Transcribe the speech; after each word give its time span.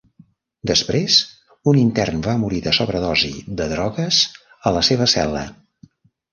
Després, 0.69 1.17
un 1.73 1.81
intern 1.81 2.25
va 2.29 2.35
morir 2.45 2.63
de 2.69 2.75
sobredosi 2.79 3.31
de 3.63 3.69
drogues 3.77 4.25
a 4.73 4.77
la 4.81 4.87
seva 4.93 5.11
cel·la. 5.17 5.49